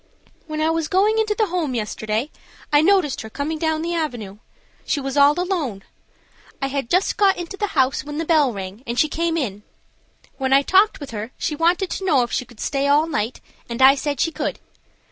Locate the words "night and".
13.05-13.79